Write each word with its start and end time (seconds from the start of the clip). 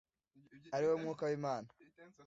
ari 0.75 0.85
we 0.89 0.95
Mwuka 1.01 1.23
w’Imana. 1.29 1.67